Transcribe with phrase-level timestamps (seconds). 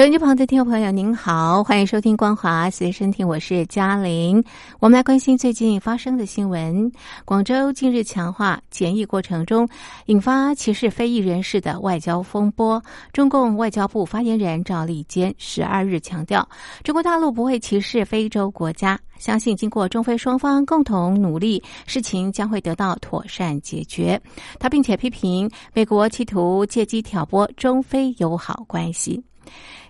[0.00, 4.42] 手机旁的听众朋友，您好，欢迎收听光华随身听，我是嘉玲。
[4.78, 6.90] 我们来关心最近发生的新闻。
[7.26, 9.68] 广州近日强化检疫过程中
[10.06, 12.82] 引发歧视非裔人士的外交风波。
[13.12, 16.48] 中共外交部发言人赵立坚十二日强调，
[16.82, 24.18] 中国大陆不会歧视非洲国家，相信经过中非双方共同努力，事情将会得到妥善解决。
[24.58, 29.22] 他并且批评美国企图借机挑拨中非友好关系。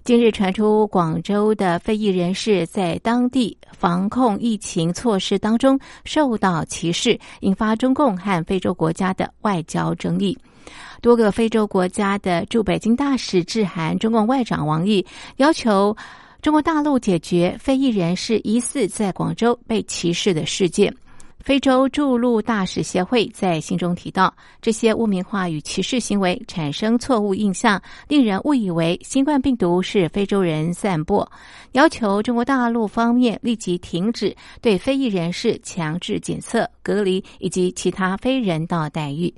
[0.03, 10.37] 近日传出，广州的非裔人士在当地防控疫情措施当中受到歧视，引发中共和非洲国家的外交争议。
[11.03, 15.05] 多个非洲国家的驻北京大使致函中共外长王毅，
[15.37, 15.97] 要求
[16.41, 20.95] 中国大陆解决非裔人士疑似在广州被歧视的事件。
[21.43, 31.31] 非洲驻陆大使协会在信中提到，这些污名化与歧视行为产生错误印象，令人误以为新冠病毒是非洲人散播，
[31.73, 39.33] 要求中国大陆方面立即停止对非裔人士强制检测、隔离以及其他非人道待遇。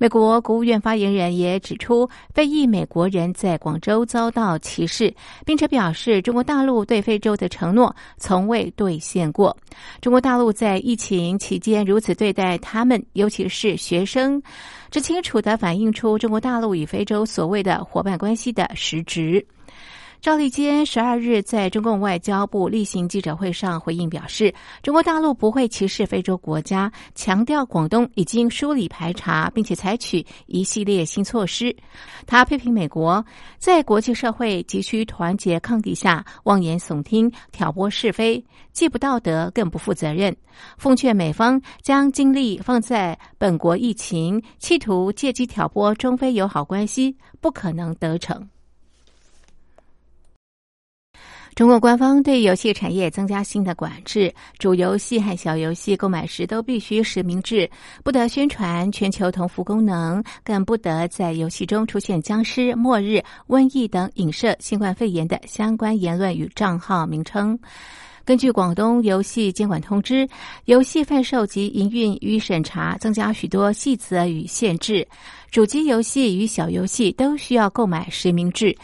[0.00, 9.54] 美国国务院发言人也指出，非裔美国人在广州遭到歧视，并且表示中国大陆对非洲的承诺从未兑现过。
[10.00, 14.42] 中国大陆在疫情期间如此对待他们，尤其是学生，
[14.90, 19.46] 这清楚地反映出中国大陆与非洲所谓的伙伴关系的实质。
[20.22, 31.74] 赵立坚十二日在中共外交部例行记者会上回应表示，中国大陆不会歧视非洲国家，强调广东已经梳理排查，并且采取一系列新措施。
[32.26, 33.24] 他批评美国
[33.56, 38.44] 在国际社会急需团结抗敌下妄言耸听、挑拨是非，
[38.74, 40.36] 既不道德更不负责任。
[40.76, 48.46] 奉劝美方将精力放在本国疫情，企图借机挑拨中非友好关系，不可能得逞。
[51.54, 57.68] 中国官方对游戏产业增加新的管制，主游戏和小游戏购买时都必须实名制，
[58.02, 67.58] 不得宣传全球同服功能，更不得在游戏中出现僵尸、末日、瘟疫等影射新冠肺炎的相关言论与账号名称。
[68.24, 70.26] 根据广东游戏监管通知，
[70.66, 75.06] 游戏贩售及营运与审查增加许多细则与限制，
[75.50, 78.74] 主机游戏与小游戏都需要购买实名制。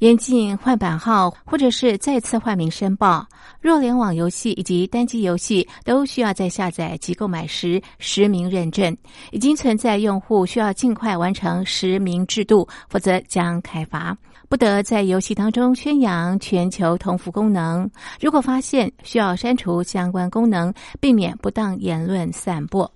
[0.00, 3.26] 严禁换版号或者是再次换名申报。
[3.60, 8.96] 若联网游戏以及单机游戏都需要在下载及购买时实名认证。
[9.30, 14.16] 已经存在用户需要尽快完成实名制度，否则将开罚。
[14.48, 17.90] 不得在游戏当中宣扬全球同服功能。
[18.20, 22.90] 如果发现，需要删除相关功能，避免不当言论散播。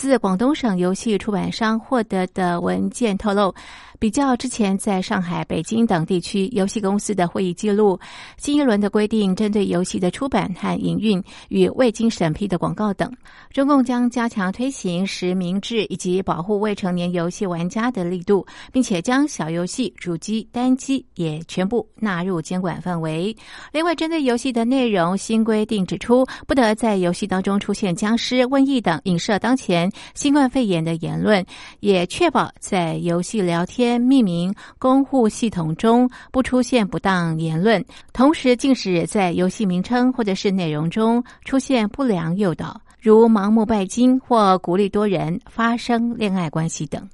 [0.00, 3.54] 自广东省游戏出版商获得的文件透露。
[3.98, 8.00] 比较之前在上海、北京等地区游戏公司的会议记录，
[8.38, 13.12] 新一轮的规定针对游戏的出版和营运与未经审批的广告等，
[13.52, 23.36] 中共将加强推行实名制以及保护未成年游戏玩家的力度，并且将小游戏、主机、单机也全部纳入监管范围。
[23.70, 31.44] 另外，针对游戏的内容，新规定指出，不得在游戏当中出现僵尸、瘟疫等影射当前新冠肺炎的言论，
[31.80, 34.00] 也确保在游戏聊天。
[34.00, 47.08] 命名公户系统中不出现不当言论，同时禁止在游戏名称或者是内容中出现不良诱导，如盲目拜金或鼓励多人发生恋爱关系等。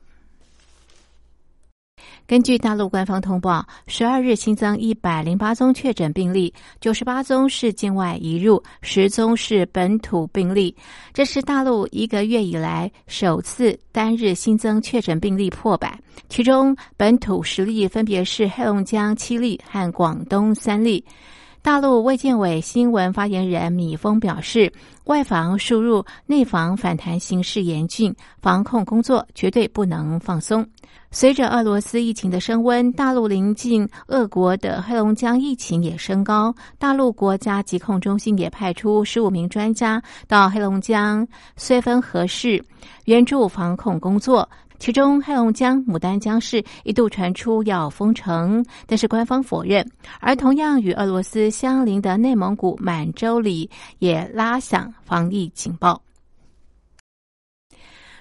[2.26, 10.74] 根据大陆官方通报，十二日新增一百零八宗确诊病例，九十八宗是境外移入，十宗是本土病例。
[11.14, 15.96] 这是大陆一个月以来首次单日新增确诊病例破百，
[16.28, 21.04] 其中本土十例分别是黑龙江七例和广东三例。
[21.66, 24.72] 大陆卫健委新闻发言人米峰表示，
[25.06, 30.64] 外防输入、内防反弹形势严峻，防控工作绝对不能放松。
[31.10, 36.54] 随着俄罗斯疫情的升温，大陆临近俄国的黑龙江疫情也升高。
[36.78, 41.26] 大陆国家疾控中心也派出十五名专家到黑龙江
[41.58, 42.64] 绥芬河市
[43.06, 44.48] 援助防控工作。
[44.78, 49.86] 其中黑龙江牡丹江市一度传出要封城，但是官方否认。
[50.20, 53.68] 而同样与俄罗斯相邻的内蒙古满洲里
[53.98, 56.00] 也拉响防疫警报。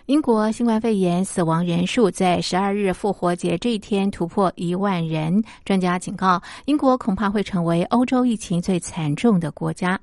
[0.06, 10.00] 英国新冠肺炎死亡人数在十二日复活节这一天突破一万人，专家警告，英国恐怕会成为欧洲疫情最惨重的国家。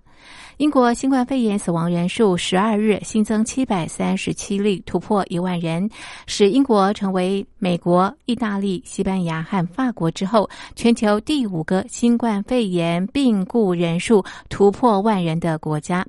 [0.57, 5.89] 英国新冠肺炎死亡人数十二日新增七百三十七例，突破一万人，
[6.27, 16.05] 使英国成为美国、意大利、西班牙和法国之后全球第五个新冠肺炎病故人数突破万人的国家。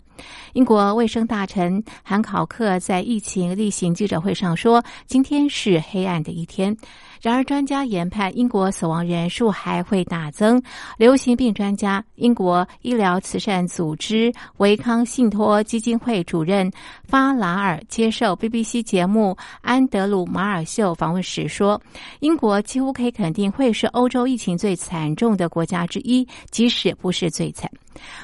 [0.53, 6.75] 英国卫生大臣韩考克在疫情例行行记者会上说：“今天是黑暗的一天。”
[7.21, 10.61] 然而，专家研判英国死亡人数还会大增。
[10.97, 16.69] 流行病专家、英国医疗慈善组织维康信托基金会主任
[17.05, 19.31] 发拉尔接受 BBC 节目
[19.61, 21.81] 《安德鲁马尔秀》访问时说
[22.19, 27.71] ：“英国几乎可以肯定会是欧洲疫情最惨重的国家之一，即使不是最惨。”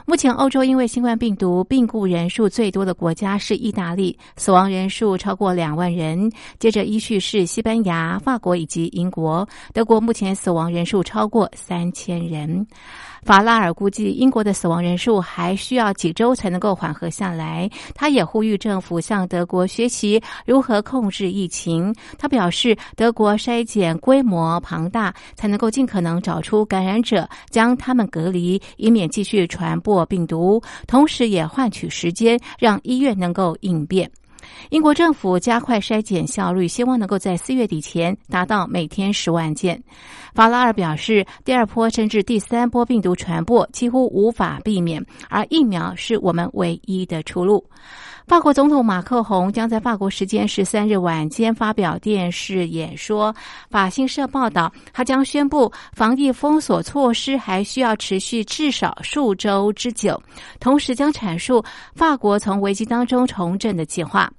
[0.06, 6.32] 目前，欧洲因为新冠病毒病故人数最多的国家是意大利，死亡人数超过两万人。
[6.58, 9.48] 接着依序是西班牙、法国以及英国。
[9.74, 12.66] 德国目前死亡人数超过三千人。
[13.24, 17.70] 法拉尔估计，英国的死亡人数还需要几周才能够缓和下来。
[17.94, 21.94] 他也呼吁政府向德国学习如何控制疫情。
[22.18, 30.64] 他表示，德国筛检规模庞大，才能够尽可能找出感染者，将他们隔离，以免继续传播病毒。
[30.88, 34.10] 同时，也换取时间，让医院能够应变。
[34.70, 39.82] 英国政府加快筛检效率，希望能够在四月底前达到每天十万件。
[40.34, 47.66] 法拉尔表示，第二波甚至第三波病毒传播几乎无法避免，而疫苗是我们唯一的出路。
[48.28, 53.36] 法国总统马克宏将在法国时间十三日晚间发表电视演说。
[53.72, 60.22] 法新社报道，他将宣布防疫封锁措施还需要持续至少数周之久，
[60.60, 61.64] 同时将阐述
[61.96, 64.32] 法国从危机当中重振的计划。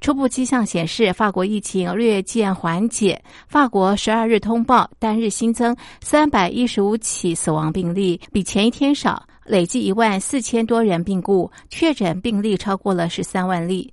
[0.00, 3.22] 初步迹象显示，法国疫情略见缓解。
[3.46, 9.24] 法国十二日通报单日新增三百一十五起死亡病例，比前一天少。
[9.44, 13.92] 累计一万四千多人病故，确诊病例超过了十三万例。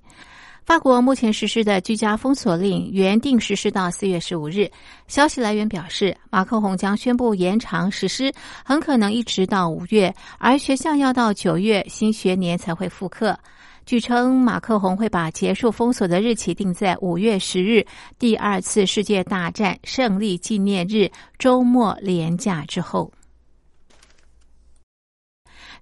[0.70, 4.70] 法国目前实施的居家封锁令原定实施到四月十五日，
[5.08, 8.32] 消息来源表示，马克宏将宣布延长实施，
[8.64, 13.36] 很可能一直到五月，而学校要到九月新学年才会复课。
[13.84, 17.84] 据称，马克宏会把结束封锁的日期定在五月十日，
[18.16, 23.10] 第二次世界大战胜利纪念日周末连假之后。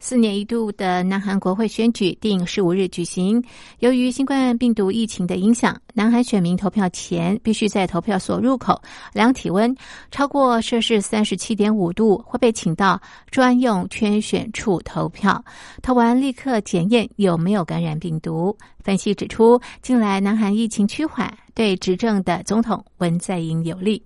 [0.00, 3.43] 四年一度的南韩国会选举定十五日举行。
[3.81, 8.81] 由于新冠病毒疫情的影响，南韩选民投票前必须在投票所入口
[9.12, 9.75] 量体温，
[10.11, 13.00] 超过摄氏三十七点五度会被请到
[13.31, 15.45] 专用圈选处投票，
[15.83, 18.56] 投完立刻检验有没有感染病毒。
[18.85, 24.03] 分析指出，近来南韩疫情趋缓，对执政的总统文在寅有利。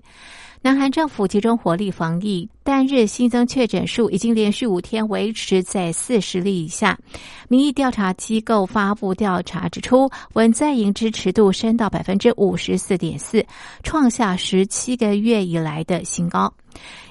[0.64, 6.96] 南韩政府集中火力防疫，单日新增确诊数已经连续五天维持在四十例以下。
[7.48, 13.44] 民意调查机构发布调查指出，文在寅支持度升到百分之五十四点四，
[13.82, 16.52] 创下十七个月以来的新高。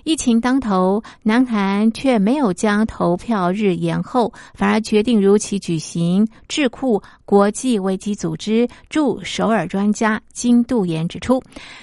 [0.04, 6.28] 疫情当头，南韩却没有将投票日延后，反而决定如期举行。
[6.48, 11.40] 智库国际危机组织驻首尔专家金度妍指出，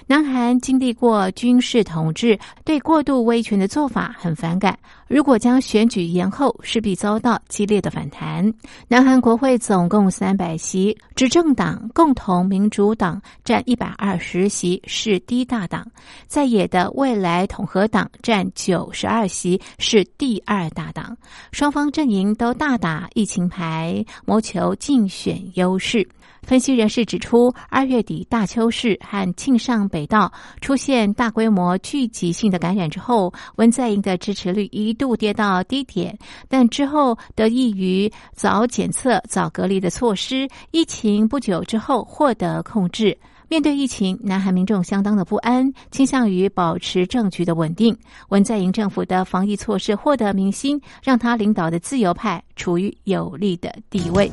[0.08, 4.78] 南韩经历过军事统治，对过度威权的做法很反感。
[5.08, 8.52] 如果将选举延后，势必遭到激烈的反弹。
[8.86, 15.82] 南韩国会总共三百席，执政党共同民主党占一百二十席，是第一大党；
[16.26, 21.16] 在野的未来统合党占九十二席，是第二大党。
[21.52, 26.06] 双方阵营都大打疫情牌，谋求竞选优势。
[26.48, 43.18] 分析人士指出，二月底大邱市和庆尚北道出现大规模聚集性的感染之后，文在寅的支持率一度跌到低点，但之后得益于早检测、早隔离的措施，疫情不久之后获得控制。
[43.50, 47.94] 面对疫情，南韩民众相当的不安，倾向于保持政局的稳定。
[48.30, 54.32] 文在寅政府的防疫措施获得民心，让他领导的自由派处于有利的地位。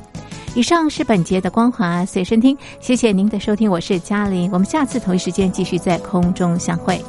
[0.55, 7.03] 以上是本节的光华随身听，谢谢您的收听，我是嘉玲，我们下次同一时间继续在空中相会。